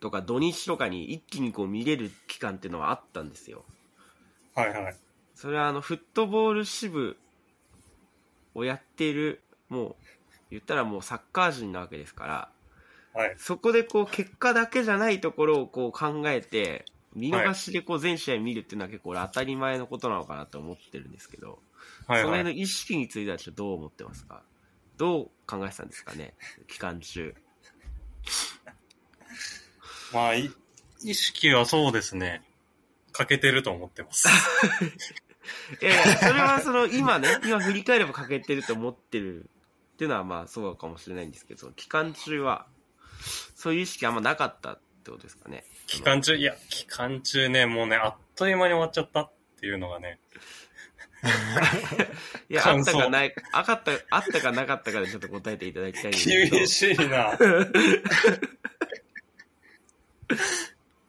[0.00, 3.64] とか土日とかに一気にこう見れる期間っていうのはあったんですよ。
[4.54, 4.96] はいはい。
[5.34, 7.16] それはあのフットボール支部
[8.54, 9.96] をやっているもう
[10.50, 12.26] 言ったらもうサッカー人なわけですか
[13.14, 13.34] らはい。
[13.38, 16.84] そこでこう結果だけじゃないところをこう考えて
[17.16, 21.58] 見逃しでこう全試合見るっていうのは結構俺当たり前のことなのかなと思ってるんですけど、
[22.06, 22.22] はいはい。
[22.22, 24.42] その辺の意識についてはちょっとどう思ってますか？
[24.98, 26.34] どう考えてたんですかね
[26.68, 27.34] 期間中
[30.12, 30.50] まあ、い
[31.02, 32.42] 意識はそうですね。
[33.12, 34.28] 欠けてると思ってます。
[35.80, 42.66] いやいや、それはその、今ね、 今振り返れば欠けてると思ってるっていうのはまあそうかもしれないんですけど、期間中は、
[43.54, 45.64] そういう意識あんまなかったってことですかね。
[45.86, 50.18] 期間中、いや、期間中ね、もうね、あっという間に終わっちゃったっていうのがね。
[52.50, 56.56] いや、あったかない、あかった、あったかなかったかでちょっと答えていただきたいんですけど。
[56.56, 57.38] 厳しいな。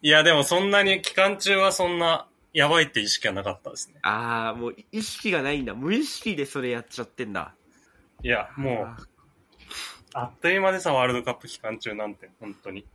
[0.02, 4.00] いや、でもそんなに、期間中はそんな、やばいって意識はなかったですね。
[4.04, 5.74] ああ、もう意識がないんだ。
[5.74, 7.54] 無意識でそれやっちゃってんだ。
[8.24, 9.08] いや、もう、あ
[10.14, 12.86] あっという間でさ、ワールドカップ期間中なんて、本当に。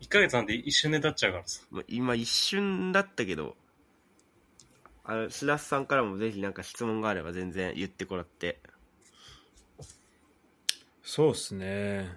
[0.00, 1.62] 1ヶ月なんて一瞬で経っちゃうからさ。
[1.72, 3.56] ーもう今一瞬だったけど、
[5.04, 8.60] あの、白洲さんからもぜひなんか質問があれば全然言ってもらって。
[11.02, 12.08] そうですね。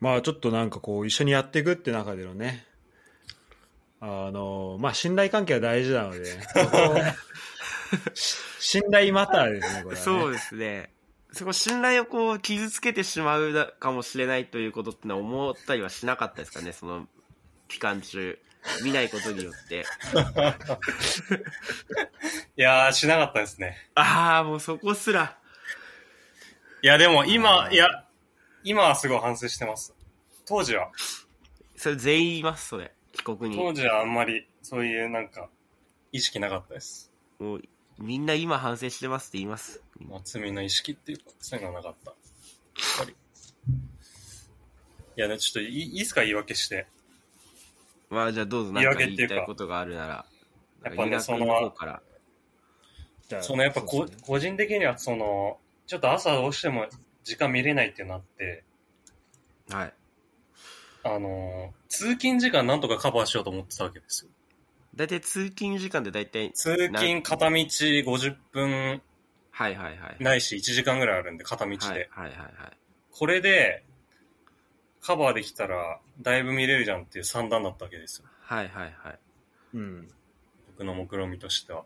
[0.00, 2.66] まあちょっとなんかこう一緒にやっていくって中でのね、
[4.00, 10.04] あの、まあ信頼関係は大事なので、こ こし 信頼マターですね、これは、ね。
[10.04, 10.90] そうですね。
[11.32, 17.06] そこ信頼をこう傷つけてしまうだかもしれないということってのは思ったりはしなかったですかね、その
[17.68, 18.38] 期間中。
[18.82, 19.86] 見ないことによって。
[22.56, 23.88] いやー、しなかったですね。
[23.94, 25.38] ああ、もうそこすら。
[26.82, 28.04] いや、でも今、いや、
[28.62, 29.94] 今はすごい反省してます。
[30.44, 30.90] 当時は、
[31.76, 32.92] それ全員言います、それ。
[33.12, 33.56] 帰国に。
[33.56, 35.48] 当時はあんまり、そういうなんか、
[36.12, 37.10] 意識なかったです。
[37.38, 37.62] もう、
[37.98, 39.82] みんな今反省してますって言います。
[40.08, 42.10] まあ、罪の意識っていうか、そういうのはなかった。
[42.10, 42.16] やっ
[42.98, 43.16] ぱり。
[45.16, 46.86] いやね、ちょっといいいいですか言い訳して。
[48.08, 50.24] まあじゃあどうぞ何か言いたいことがあるなら。
[50.84, 51.46] やっぱねリラ君の
[53.42, 56.86] そのやっぱこね個人的にはその、ちょっと朝どうしても
[57.22, 58.64] 時間見れないってなって、
[59.68, 59.92] はい。
[61.02, 64.30] あの、通勤時間なんとかカバーしようと思ってたわけですよ。
[64.94, 69.02] だいたい通勤時間でだいたい、通勤片道50分
[69.50, 70.16] はいはいはい。
[70.20, 71.76] ないし1時間ぐらいあるんで、片道で。
[71.76, 72.78] はいはいはいはい。
[73.12, 73.84] これで、
[75.00, 78.28] カバーできたら、だいぶ見れるじゃんっていう算段だったわけですよ。
[78.40, 79.18] はいはいはい。
[79.74, 80.08] うん。
[80.68, 81.84] 僕の目論見としては。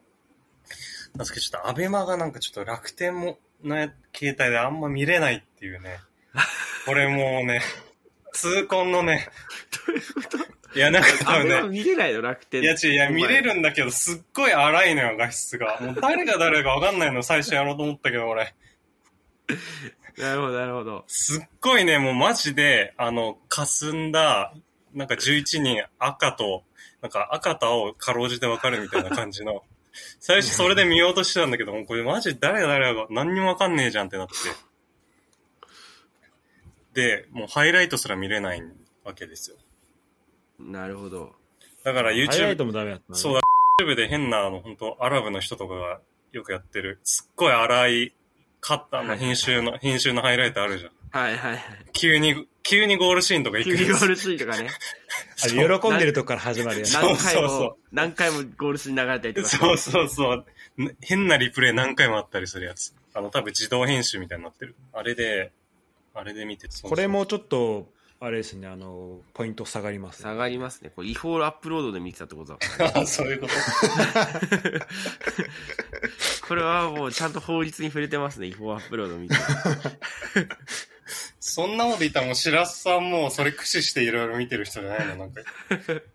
[1.14, 3.76] なんですけど、ちょっとアベマがなんかちょっと楽天も、の
[4.14, 6.00] 携帯であんま見れないっていうね。
[6.86, 7.60] これもうね、
[8.32, 9.28] 痛恨のね。
[10.74, 12.62] いや、なんか多あ、分ね、見れないの楽天。
[12.62, 15.78] いや違う、いや、見れるんだけど、すっごい荒いのよ、画質が。
[15.82, 18.54] もう誰が誰かわかんないの、最初やろうと思ったけど、俺。
[20.18, 21.04] なるほどなるほど。
[21.06, 24.52] すっごいね、もうマジで、あの、霞んだ、
[24.94, 26.64] なんか11人赤と、
[27.02, 29.62] なんか赤と青かろうじてわかるみたいな感じの、
[30.18, 34.34] 最初それで見ようとしてたんだけど、もうこれマジ誰が誰が何にもわかんねえじゃんってなって。
[36.94, 38.62] で、もうハイライトすら見れない
[39.04, 39.56] わけですよ。
[40.58, 41.32] なるほど。
[41.84, 43.40] だから YouTube、トもダメだったなそうだ、
[43.82, 46.00] YouTube で変な、あの、本当アラブの人とかが
[46.32, 48.14] よくやってる、すっごい荒い
[48.60, 50.92] カッターの編集の、編集のハイライトあるじゃん。
[51.10, 51.60] はいはいはい。
[51.92, 54.70] 急に、急にゴールシーンとか行く急にゴールシーンとかね。
[55.44, 56.92] あれ喜んでるとこから始まるやつ。
[56.92, 59.48] そう何回そうそうも、何回もゴールシーン流れたりとか。
[59.48, 60.44] そうそうそう。
[60.76, 62.94] ね変なリプレイ何回もあったりするやつ。
[63.12, 64.74] あの、多分自動編集みたいになってる。
[64.92, 65.52] あれで、
[66.14, 67.92] あれで見てそうそうこれもちょっと、
[68.24, 70.90] あれですね、あの、ポイント下がります、下がりますね。
[70.96, 72.94] これ違法アップロードで見てたってことだからね。
[73.02, 73.52] あそういうこと？
[76.48, 78.46] これはもうちゃんと法律に触れてますね。
[78.46, 79.34] 違法アップロード見て。
[81.38, 85.16] そんなこと言ったらもう、白洲さんもそれ駆使していろいろ見てる人じゃないの？
[85.16, 85.42] なんか、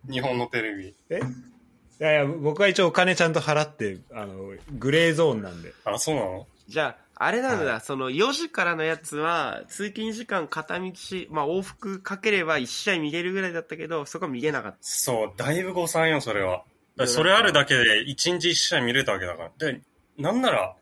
[0.09, 0.95] 日本のテレビ。
[1.09, 1.19] え？
[1.19, 5.73] いやいや、僕は一応お金ちゃんと払って、あの、グレーゾーンなんで。
[5.85, 6.47] あ、そうなの？
[6.67, 10.91] じゃあ、あれなんだ、はその4時からのやつは、通勤時間片道、
[11.29, 14.77] まあ往復かければ1試合見れるぐらいだったけど、そこは見れなかった。
[14.79, 16.63] そう、だいぶ誤算よ、それは。
[17.07, 19.51] それあるだけで、1日1試合見れたわけだから。
[19.57, 19.81] で、
[20.17, 20.75] なんなら、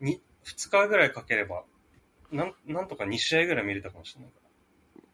[0.00, 1.64] に、2日ぐらいかければ、
[2.30, 4.38] なん、なんとか2試合ぐらい見れたかもしれないか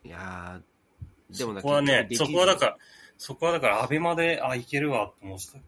[0.05, 0.11] ら。
[0.11, 2.77] いやー、でもなそこはね、そこはだから、
[3.16, 5.59] そこはだから、アベマで、あ、いけるわ、と思ってた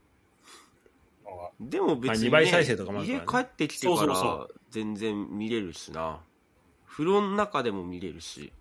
[1.33, 1.51] のが。
[1.61, 6.21] でも別に、ね、まあ二倍再生とかもある家から帰ってきてからそ全然見れるしな。
[6.87, 8.53] 風呂の中でも見れるし、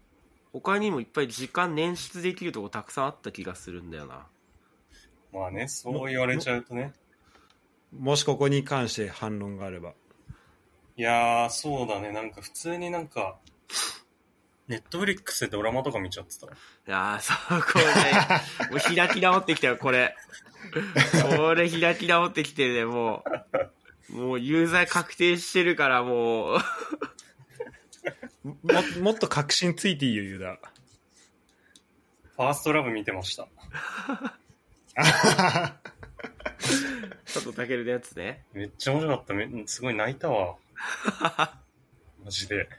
[0.53, 4.25] 他にもいっぱい時間捻出できるとこたくさんあった気がするんだよな。
[5.33, 6.93] まあね、そう言われちゃうとね。
[7.97, 9.93] もしここに関して反論があれば。
[10.97, 13.37] いやー、そうだね、なんか普通になんか、
[14.71, 16.45] ネットフリックスでドラマとか見ちゃってた。
[16.45, 16.49] い
[16.85, 17.91] やー、そう、これね、
[18.71, 20.15] もう開き直ってきたよ、これ。
[21.37, 23.21] これ開き直ってきてね、も
[24.09, 26.59] う、もう有罪確定してるから、もう、
[28.45, 28.53] も
[29.01, 30.57] もっと確信ついていいよ、ユダ。
[32.37, 33.49] ファーストラブ見てました。
[37.25, 38.45] 佐藤健のやつね。
[38.53, 39.33] めっちゃ面白かった。
[39.33, 40.55] めすごい泣いたわ。
[42.23, 42.69] マジで。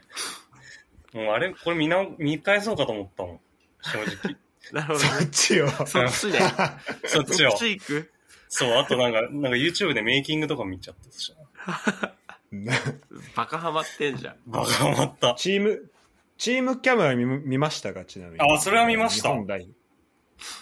[1.13, 3.39] もうあれ、これ見な、見返そうかと思ったもん。
[3.81, 4.35] 正直。
[4.71, 5.05] なるほどね。
[5.05, 5.69] そっちよ。
[5.69, 6.39] そっちね。
[7.05, 7.59] そっちをそっ。
[7.59, 8.11] ち行く？
[8.49, 11.33] そう、あとなんか、なんか YouTube でメイキングとか見ちゃったし。
[13.35, 14.35] バカハマってんじゃん。
[14.45, 15.33] バカハマった。
[15.35, 15.89] チーム、
[16.37, 18.05] チームキャメラ見見ましたか？
[18.05, 18.39] ちなみに。
[18.41, 19.69] あそれは見ました日本代い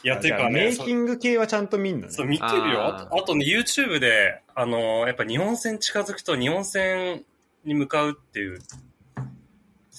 [0.04, 2.14] や、てじゃあかね、メイキング系はちゃんと見んのね。
[2.14, 2.86] そう、見てるよ。
[2.96, 7.24] あとあとね、YouTube で、あのーやっぱ日本戦近づくと日本戦
[7.66, 8.60] に向かうっていう、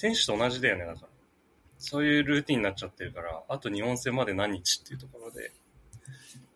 [0.02, 1.08] 選手と同じだよね、だから。
[1.78, 5.52] そういうルーティンになっちゃってるから、あと日本戦まで何日っていうところで、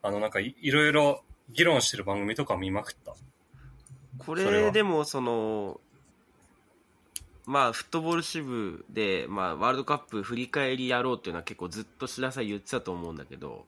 [0.02, 3.12] あの、なんかいいろいろ議論してる番組とか見まくった。
[4.18, 5.80] こそれでもその
[7.44, 13.66] まあフットボール支部で、まあ、ワールドカップ振り返りやろうっていうのは結構ずっと白さ言ってたと思うんだけど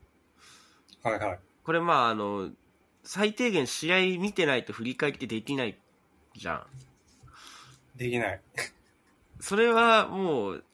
[1.03, 1.39] はいはい。
[1.65, 2.51] これまああの
[3.05, 5.77] 最低限試合見てないと振り返りってできない
[6.35, 6.63] じゃん
[7.97, 8.41] できない。
[9.41, 10.65] それはもう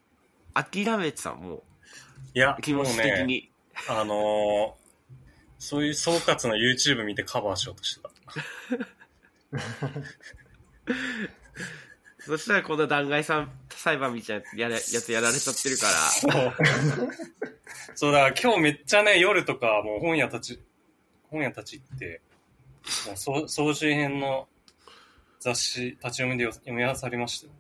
[0.55, 1.63] 諦めてたも
[2.35, 3.51] いやう、気持ち的に、
[3.89, 4.85] あのー
[5.65, 8.11] そういう総括の YouTube 見てカバーしようとしてた。
[12.21, 16.55] そしたらこの弾劾さん裁判みたいなやややつやられちゃってるからそう。
[17.95, 20.61] そうだ今日めっちゃね、夜とかもう本屋たち、
[21.31, 22.21] 本屋たち行って、
[23.07, 24.47] もう総総集編の
[25.41, 27.53] 雑誌立ち読みで読み漁りましたよ。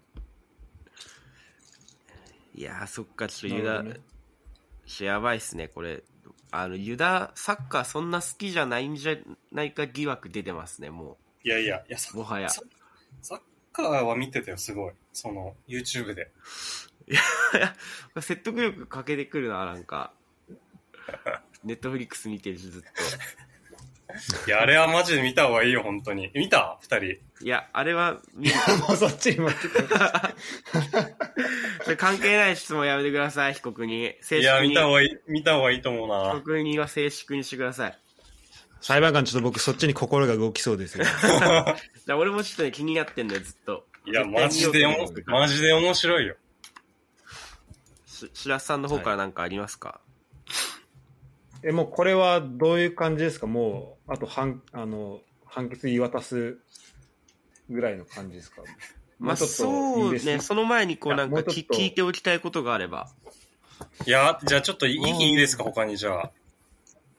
[2.54, 4.00] いやーそっかちょっとユダ、ね
[5.00, 6.02] やばいっすねこれ
[6.50, 9.16] あのユダサッカーそんな好きじゃないんじゃ
[9.50, 12.62] ないか疑惑出てますねもいやいや、いや、もはやサ
[13.20, 13.40] サッ
[13.70, 14.92] カーは見てたよ、すごい。
[15.12, 16.30] その、YouTube で。
[18.22, 20.14] 説得力かけてくるななんか
[21.62, 22.82] ネットフリックス見てるしずっ
[24.48, 26.30] いや、あれはマジで見た方がいいよ、本当に。
[26.34, 26.78] 見た？
[26.80, 26.98] 二人。
[27.38, 28.54] といやあれは見る
[28.88, 29.88] もうそっちに持ってくる。
[31.84, 36.32] それ関係ない質問やめてください被告人正いや、見式にた方がいい、見た方がいいと思う被な。
[36.34, 37.98] 告人は静粛にしてください。
[38.80, 41.04] 裁判官ちょっと僕そっちに心が動きそうですよ。
[42.16, 43.86] 俺もちょっとね気になってんだよずっと。
[44.06, 44.86] いや、マジで
[45.26, 46.36] マジで面白いよ。
[48.06, 50.00] し白洲さんの方から何かありますか、
[51.62, 53.46] え、もうこれはどういう感じですか？
[53.46, 56.58] もう、あと判、あの、判決言い渡す
[57.70, 58.62] ぐらいの感じですか？
[59.18, 63.08] まあもちょっとそういいですね、その前にこうなんか聞聞いておきたいことがあれば。
[64.06, 66.30] いや、じゃあちょっといいうんいいですか、他にじゃあ。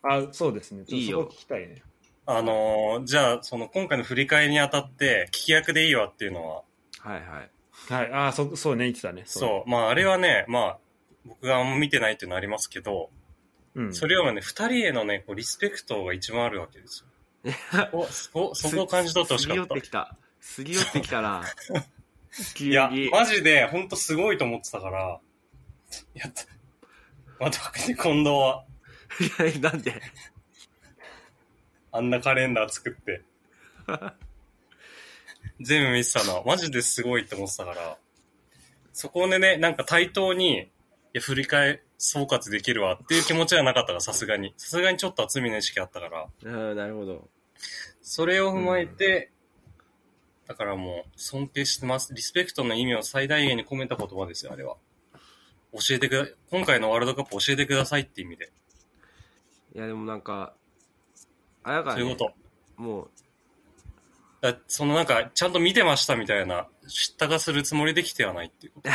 [0.03, 0.85] あ、そうですね。
[0.85, 1.81] ちょっいいよとそこ聞きたいね。
[2.27, 6.63] あのーじゃあ、その今回の振り返りにあたって、聞き役でいいわっていうのは、
[6.99, 7.49] はいはい。
[7.93, 8.11] はい。
[8.27, 9.23] あ、そ、そうね、言ってたね。
[9.25, 10.77] そう、まああれはね、まあ、
[11.25, 13.09] 僕があんま見てないっていうのはありますけど、
[13.75, 13.81] う。
[13.81, 13.93] うん。
[13.93, 17.05] それはね、二人へのね、こうリスペクトが一番あるわけです
[17.43, 17.53] よ。
[17.71, 21.01] そこ、そこ、そこを感じ取ってほしかったすり寄って。
[21.01, 21.01] きた。
[21.01, 21.43] すり寄ってきたな。
[22.55, 25.19] 急 いやに。、マジで、ほんとすごいと思ってたから、
[26.13, 26.25] いや、
[27.39, 28.65] まあ、特に近藤は、
[29.39, 30.01] いやなんで？
[31.91, 33.21] あんなカレンダー作って、
[35.61, 37.97] 全部見てたのは、マジですごいって思ってたから、
[38.93, 40.67] そこでね、なんか対等に、い
[41.13, 44.53] や、振り返、総括できるわっていう気持ちはなかったから、さすがに。
[44.57, 47.29] さすがにちょっと厚みの意識あったから、うん、なるほど。
[48.01, 49.31] それを踏まえて、
[50.47, 52.13] だからもう、尊敬してます。
[52.13, 54.77] リスペクトの意味を最大限に込めた言葉ですよ、あれは。
[55.73, 58.51] 教えてくだ、今回のワールドカップ教えてくださいって意味で。
[59.75, 60.53] いやでもなんか、
[61.63, 62.81] あやかねそういうこと。
[62.81, 63.09] もう、
[64.41, 68.89] だそのなんか、ちゃんと見てましたみたいな、知ったかするつもりできてはないっていうこと。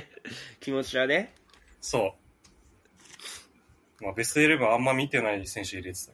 [0.60, 1.34] 気持ちはね。
[1.80, 2.16] そ
[4.00, 4.04] う。
[4.04, 6.12] まあ、ベストイレブンあんま見てない選手入れてた。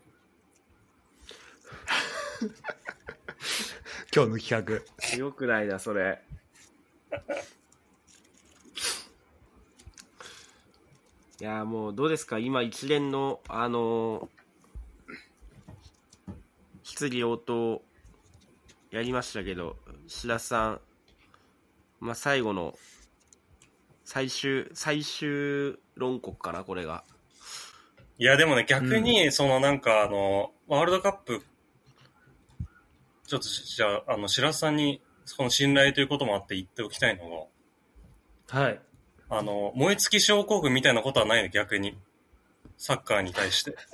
[4.14, 5.16] 今日の企画。
[5.16, 6.20] よくないな、それ。
[11.40, 12.38] いやもうどうですか？
[12.38, 14.28] 今一連のあの
[16.82, 17.82] 質疑応答
[18.90, 20.80] やりましたけど白洲さん、
[22.00, 22.78] まあ、最後の
[24.04, 27.02] 最終最終論告かなこれが
[28.18, 31.42] いや、でもね、逆に、そのなんか、あの、ワールドカップ、
[33.26, 37.48] ちょっと、じゃあ、あの、白洲さんに、その信頼ということもあって言っておきたいの
[38.48, 38.80] はい。
[39.30, 41.96] が、あの、燃え尽き症候群みたいなことはないの、逆に。
[42.76, 43.76] サッカーに対して。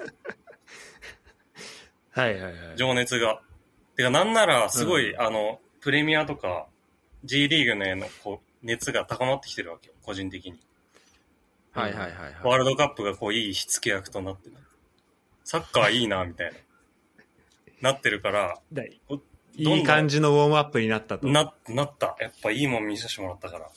[2.11, 2.77] はいはいはい。
[2.77, 3.43] 情熱が。
[3.97, 6.67] てか、なんなら、すごい、あの、プレミアとか、
[7.25, 10.59] G リーグのへの、こう、熱が高まってきてるわけよ、個人的に。
[11.73, 14.57] はいはいはいワはいールドカップがこう、いい火付け役となってる。
[15.45, 16.59] サッカーいいな、みたいな。
[17.81, 18.61] なってるから、
[19.55, 21.27] いい感じのウォームアップになったと。
[21.27, 22.17] な、なった。
[22.21, 23.71] やっぱいいもん見させてもらったから。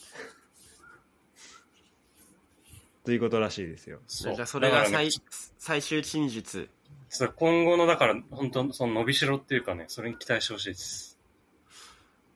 [3.03, 3.99] ということらしいですよ。
[4.07, 5.11] じゃあそれが最ね、
[5.57, 6.69] 最終陳述。
[7.09, 11.19] そう今後の、だから、本当その伸びしろっていうかね、それに期待してほしいです。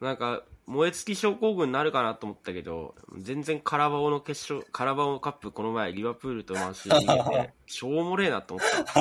[0.02, 9.00] なんか、燃え尽き症候群になるかなと思ったけど、全然カラバオの決勝、カラバオカップこの前リバプールとマンシー しょうもねえなと思った。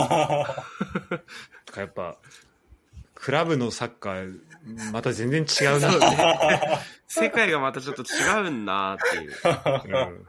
[1.81, 2.19] やっぱ、
[3.25, 4.39] クラブのサッカー、
[4.93, 5.91] また全然違うな。
[7.09, 9.33] 世界がまたちょっと違うんなっていう。
[9.33, 10.27] うん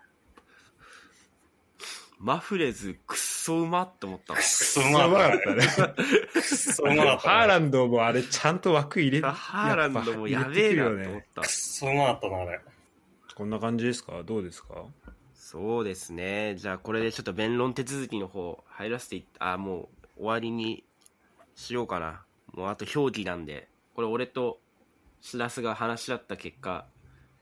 [2.18, 5.68] マフレズくっそうまって思ったのくっそううまかっまかったね。
[5.68, 5.88] た。
[5.90, 11.24] くっそうまかった、ハーランドもあれちゃんと枠入れハーランドもやべえなと思っ。
[11.36, 11.48] たくっ。
[11.50, 12.62] そうまかったな、あれ。
[13.36, 14.24] こんな感じですか？
[14.24, 14.86] どうですか？
[15.36, 16.56] そうですね。
[16.56, 20.86] じゃあこれでちょっと弁論手続きの方入らせていった、あ、もう終わりに
[21.56, 22.24] しようかな。
[22.56, 24.60] もうあと表記なんで、これ俺と
[25.22, 26.86] しらすが話し合った結果、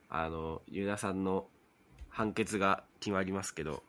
[0.09, 1.45] あの、ユダさんの
[2.09, 3.83] 判決が決まりますけど、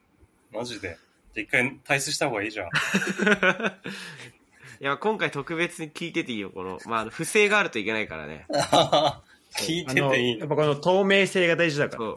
[0.53, 0.99] マジで？
[1.35, 2.69] 一回退出した方がいいじゃん。
[4.81, 8.47] いや、今回特別に聞いてていいよ、この、まあ不正があるといけないからね。
[9.57, 12.03] 聞いてていいやっぱこの透明性が大事だから。
[12.03, 12.17] そう。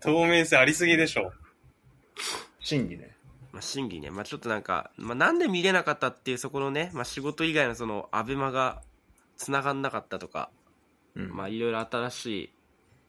[0.00, 1.32] 透明性ありすぎでしょ。
[2.60, 3.14] 審議ね。
[3.52, 8.82] まあ、審議ね、まあ、ちょっとなんか、まあ、なんで見れなかったっていうそこのね、まあ、仕事以外のそのアベマが
[9.36, 10.50] 繋がんなかったとか、
[11.14, 12.52] うんまあいろいろ新し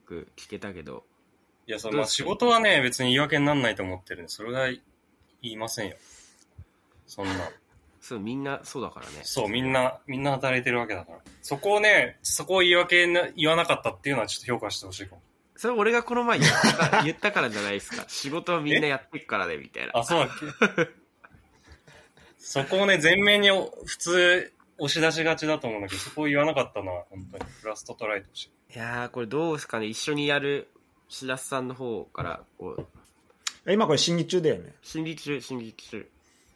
[0.06, 1.04] く聞けたけど、
[1.68, 4.82] いや、そのまあ仕事はね、別に言い訳にならないと思ってるんで、それが言
[5.42, 5.98] いませんよ。
[7.06, 7.34] そんな。
[8.02, 9.22] そうみんなそうだからね。
[9.24, 11.20] そう、みんな、みんな働いてるわけだから。
[11.42, 15.22] そこをね、そこを言い訳な言わなかったっていうのはちょっと評価してほしいかも。
[15.60, 18.06] それ俺がこの前言ったから 言ったからじゃないですか。
[18.08, 19.92] 仕事はみんなやってっからね、みたいな。
[19.94, 20.38] あ、そうだっ
[20.88, 20.88] け？
[22.40, 28.74] そこをね、前面にお普通押し出しがちだと思うんだけど、そこを言わなかったのは本当にプラスと捉えてほしい。
[28.74, 29.88] いやー、これどうですかね。
[29.88, 30.70] 一緒にやる
[31.10, 32.78] 白洲さんの方から、こ
[33.66, 34.74] う、今これ審議中だよね。
[34.82, 36.10] 審議中、審議中。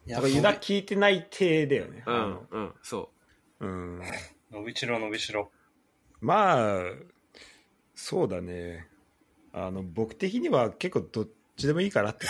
[0.08, 2.04] だからユダ聞いてない体だよね。
[2.06, 3.12] あうん、うん、そ
[3.60, 4.02] のうん。
[4.50, 5.52] 伸びしろ伸びしろ。
[6.22, 6.84] まあ、
[7.96, 8.88] そうだね。
[9.54, 12.26] あの、僕的には結構どっちでもいいかなって。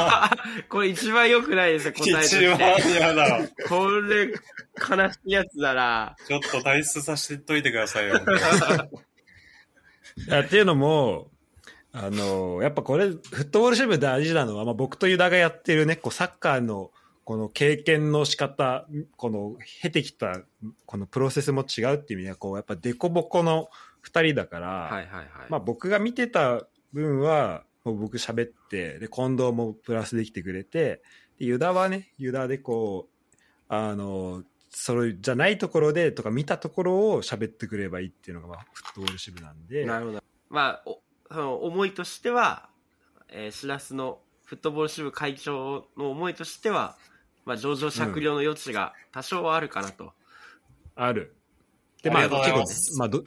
[0.70, 2.58] これ一番良くないですよ、答えと一番。
[2.90, 3.40] 嫌だ。
[3.68, 4.32] これ、悲
[5.12, 6.16] しいやつだな。
[6.26, 8.18] ちょっと退出させてといてくださいよ。
[8.18, 8.24] じ。
[10.26, 11.30] いやっていうのも、
[11.92, 16.90] あの、やっぱこれ、フットボール支部大事なのは、まあ、僕とユダがやってるね、こうサッカーの、
[17.24, 20.42] この経験の仕方、この経てきた、
[20.86, 23.68] このプロセスも違うっていう意味では、こう、やっぱデコボコの
[24.02, 25.26] 二人だから、はいはいはい。
[25.48, 31.02] まあ僕が見てた分は、もう僕喋って、で、近藤もプラスできてくれて、
[31.38, 33.34] で、ユダはね、ユダでこう、
[33.68, 40.24] あの、それじゃないところでとか見たところを喋ってくればいいっていうのが、まあ、フットボール支部なんで、なるほど。
[40.50, 42.68] まあ、おその思いとしては、
[43.28, 46.96] えー、しらすのフットボール支部会長の思いとしては、
[47.44, 50.12] まあ、上場酌量の余地が多少はあるかなと。
[50.94, 51.36] ある。
[52.02, 53.24] で、まあ、結す構ね、まあ、ど、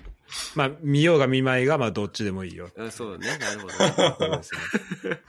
[0.56, 2.69] まあ、見ようが見まいが、まあ、どっちでもいいよ。
[2.75, 3.38] うん、そうね。
[3.38, 3.73] なるほど。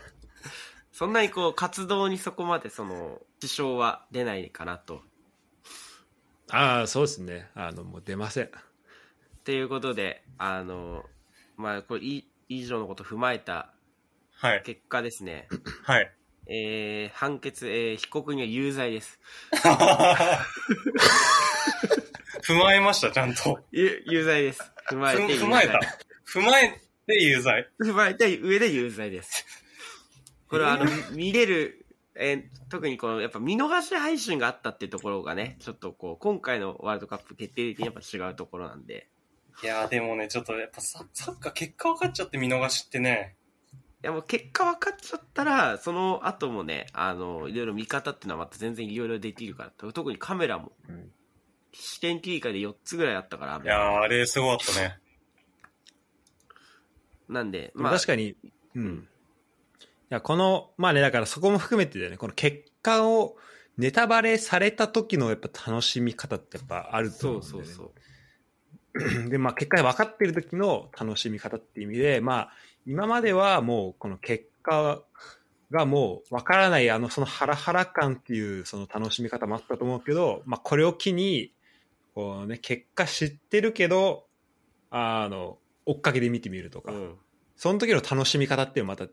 [0.92, 5.02] そんなにこう、活動にそこまでその、支障は出ないかなと。
[6.50, 7.50] ああ、そうですね。
[7.54, 8.46] あの、もう出ません。
[8.46, 8.50] っ
[9.44, 11.04] ていうことで、あの、
[11.56, 13.72] まあ、これ、い以上のことを踏まえた
[14.40, 14.62] はい。
[14.62, 15.48] 結果ですね、
[15.82, 16.14] はい。
[16.48, 19.20] えー、判決、えー、被告には有罪です。
[22.42, 23.60] 踏まえました、ちゃんと。
[23.70, 24.72] 有有罪です。
[24.90, 25.38] 踏まえて有罪。
[25.38, 25.80] ふ踏まえた。
[26.26, 27.68] 踏まえて有罪。
[27.78, 29.44] 踏まえた上で有罪です。
[30.48, 39.08] これはあの、見れる、えー特にこの、やっぱ見逃し配信があったっていうところがね、ちょっとこう、今回のワールドカップ決定的にやっぱ違うところなんで、
[39.62, 43.37] いやーでもね、ちょっとやっぱササッカー結果分かっちゃって見逃しってね。
[44.02, 51.10] いやもう結果分かっちゃったら、その後もね、あの、いろいろ見方っていうのはまた全然いろいろできるから、特にカメラも、うん
[51.72, 54.98] 視点切り替えで4つぐらいあったから、いやーあれすごかったね。
[57.28, 58.36] なんで、まあ、確かに、
[58.74, 59.06] うん。
[59.06, 63.36] いや、この、まあね、だからそこも含めてだよね、この結果を
[63.76, 67.64] ネタバレされた時のやっぱ楽しみ方ってやっぱあるとそう思うんだよね。
[67.66, 67.90] そうそう。
[69.28, 72.52] で、まあ結果が分かってる時の楽しみ方っていう意味で、まあ
[72.86, 75.02] 今まではもうこの結果
[75.70, 81.52] がもう分からないあのそのハラハラ感っていうその楽しみ方もあったと思うけど、まあこれを機に、
[82.14, 84.26] こうね、結果知ってるけど、
[84.90, 87.14] あの、追っかけで見てみるとか、うん。
[87.58, 89.12] その時の楽しみ方っていうのはまた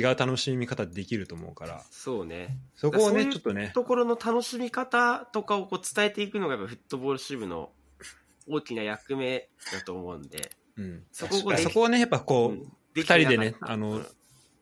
[0.12, 2.56] う楽しみ方できると思うから、そうね。
[2.74, 7.70] そこをね、ちょっとね、ところの楽しみ方とかをこう伝えていくのがやっぱフットボール支部の
[8.48, 14.02] 大きな役目だと思うんで、うん、そこそこをね、やっぱこう、うん二人でねあの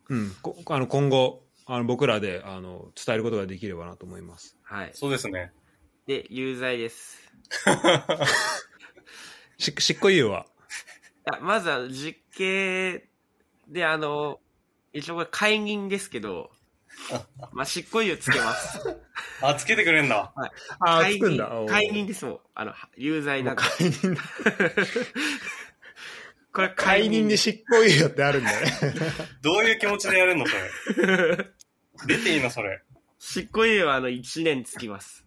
[0.09, 0.33] うん
[0.66, 4.57] あの今後あの僕らであの伝えることができればなと思います。
[4.62, 4.91] はい。
[4.95, 5.53] そうですね。
[6.07, 7.18] で、有罪です。
[9.59, 10.47] し執行猶予は？
[11.33, 13.07] あまずは実刑
[13.68, 14.41] で、あの、
[14.93, 16.51] 一応これ解任ですけど、
[17.53, 18.96] まあ、執行猶予つけます。
[19.42, 20.32] あ、つけてくれんだ。
[20.80, 21.51] あ解任つくんだ。
[21.68, 22.40] 解任ですもん。
[22.55, 23.57] あの、有罪な。
[23.57, 24.22] 解任だ
[26.53, 28.66] これ解任で執行猶予ってあるんだね。
[29.40, 30.57] どういう気持ちでやるのそ
[30.96, 31.46] れ？
[32.07, 32.82] 出ていいのそれ。
[33.18, 35.24] 執行猶予はあの1年つきます。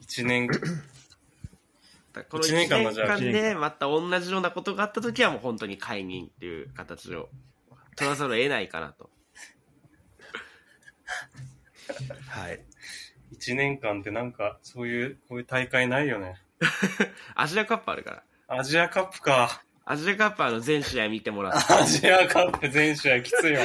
[0.00, 0.54] 一年、こ
[2.38, 7.30] の1一年間でまた同じようなことがあったときはもう本当に解任っていう形を
[7.96, 9.11] 取らざるを得ないかなと。
[12.28, 12.60] はい。
[13.32, 16.36] 一年間ってなんか、そういう、こういう大会ないよね。
[17.34, 18.58] アジアカップあるから。
[18.58, 19.62] アジアカップか。
[19.84, 21.72] アジアカップはあの全試合見てもらって。
[21.72, 23.62] アジアカップ全試合きついわ。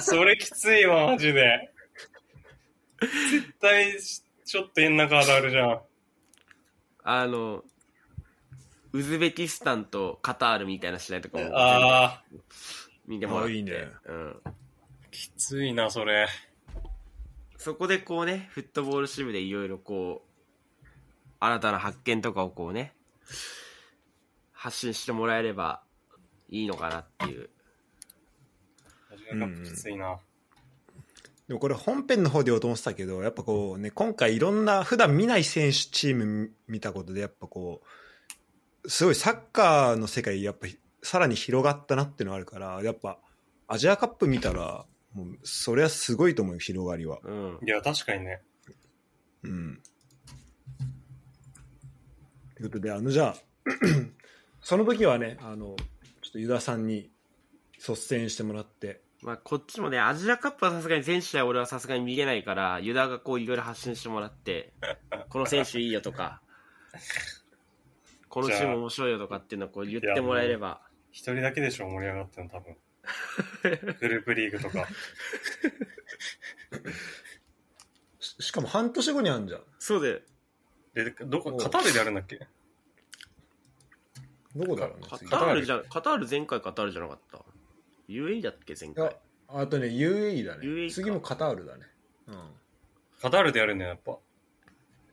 [0.00, 1.70] それきついわ、マジで。
[3.00, 3.96] 絶対、
[4.44, 5.80] ちょっと変なカードあるじゃん。
[7.04, 7.62] あの、
[8.92, 12.22] ウズベキスタンとカタールみたいな試合とかも全部あ
[13.06, 13.52] 見てもらって。
[13.52, 14.30] あいいねうん。
[14.30, 14.34] ー、
[15.10, 16.26] きついな、それ。
[17.58, 20.86] そこでこうね、フットボール支部でいろいろこう、
[21.40, 22.94] 新たな発見とかをこうね、
[24.52, 25.82] 発信してもらえれば
[26.48, 27.50] いいのかなっていう。
[29.12, 30.18] アジアカップきついな。
[31.48, 37.82] でもこれ本編の方で言おうと思ってたけど、やっぱこうね、今回いろんな普段見ない選手チーム見たことで、やっぱこ
[38.84, 40.66] う、すごいサッカーの世界、やっぱ
[41.02, 43.18] さらに広がったなっていうのがあるから、やっぱ
[43.68, 44.86] アジアカップ見たら、
[45.16, 47.20] もうそれはすごいと思うよ、広がりは。
[47.24, 47.58] うん。
[47.66, 48.42] いや、確かにね。
[49.44, 49.80] うん。
[52.54, 53.36] ということで、あの、じゃあ、
[54.60, 55.74] その時はね、あの、
[56.20, 57.10] ちょっとユダさんに
[57.78, 64.74] 率先してもらって、まあ、こっちもね、アジアカップはさすがに全試合俺はさすがに見れないから、ユダがこういろいろ発信してもらって、
[65.30, 66.42] この選手いいよとか、
[68.28, 72.76] このチーム面白いよとかっていうのをこう言ってもらえれば、一人だけでしょ、盛り上がってるの、多分。
[74.00, 74.86] グループリーグとか。
[78.18, 79.62] し しかも半年後にあるんじゃん。
[79.78, 80.22] そうで、
[80.94, 82.46] で、どこ、カタールでやるんだっけ？
[84.54, 87.44] どこだろうね、次カタールじゃ、カタール前回カタールじゃなかった。
[88.08, 89.18] UAE だっけ前いや回。
[89.48, 90.66] あとね、UAE だね。
[90.66, 91.86] UAE か次もカタールだね。
[93.20, 94.18] カタールでやるんだよ、やっぱ。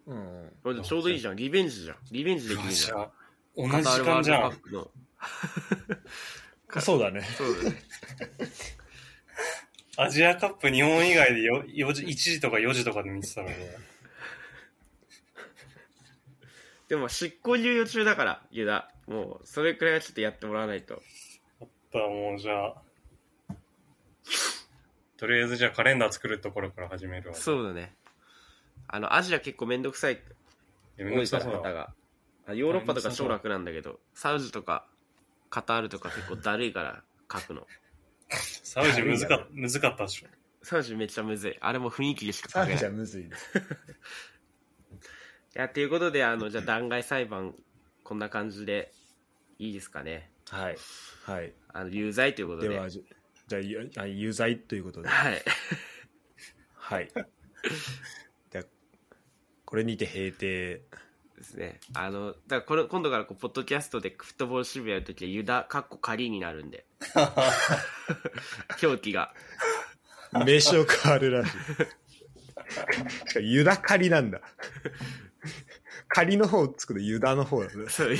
[0.08, 0.44] うん。
[0.44, 1.36] うん、これでちょうどいいじゃん。
[1.36, 1.98] リベンジじゃん。
[2.12, 3.02] リベンジできるじゃん。
[3.02, 3.12] ゃ。
[3.56, 4.92] 同じ時間じゃんカタールワールドカッ。
[5.90, 6.00] プの。
[6.76, 6.82] うん。
[6.82, 7.22] そうだね。
[7.22, 7.84] そうだね。
[9.96, 13.56] アジアカップ日本以外でよ4時、1時とか4時とかで見てたのに。
[16.88, 18.90] でも執行猶予中だから、ユダ。
[19.08, 20.96] もう、それくらいはちょっとやってもらわないと。
[21.60, 22.76] だったらもうじゃあ、
[25.18, 27.36] とりあえずじゃあカレンダー作るところから始めるわ。
[27.36, 27.96] そうだね。
[28.88, 30.22] あの、アジア結構めんどくさい、
[30.98, 31.58] めんどくさそうだ。
[31.60, 31.94] 方が。
[32.46, 34.86] あヨーロッパとか超楽なんだけど、サウジとか
[35.54, 37.68] カタールとか結構だるいから書くの。
[38.64, 40.28] サウジ難かっ難かったでしょ。
[40.64, 41.58] サウジめっちゃむずい。
[41.62, 42.76] あれも雰囲気でしかあ書けない。
[42.78, 43.30] いじゃあむずいね。
[45.54, 47.54] や、ということで、あの、じゃあ弾劾裁判、
[48.04, 48.92] こんな感じで
[49.60, 50.32] いいですかね。
[50.50, 50.78] はい。
[51.24, 51.54] はい。
[51.68, 52.70] あの、有罪ということで。
[52.70, 53.06] では、じ
[53.46, 53.60] じゃ
[54.02, 55.08] あ有罪ということで。
[55.08, 55.44] はい。
[56.74, 57.12] はい。
[58.50, 58.66] では
[59.66, 60.82] これにて閉廷。
[61.36, 61.80] ですね。
[61.94, 66.86] あの、だからこれ、今度からこう、ポッドキャストでフットボール渋谷やるときは、ユダ、カッコ仮になるんで。
[68.82, 69.34] 表記が。
[70.46, 71.52] 名称変わるらしい。
[73.30, 74.42] しかもユダ仮なんだ。
[76.08, 77.90] 仮の方つくとユダの方だね。
[77.90, 78.20] そういう、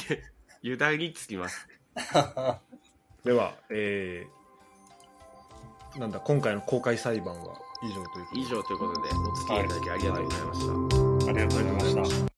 [0.62, 1.68] ユダにつきます。
[3.24, 8.42] では、えー、なんだ、今回の公開裁判は以上ということで。
[8.42, 11.30] 以上ということで、お付き合いいただきありがとうございました。
[11.30, 12.33] ありがとうございました。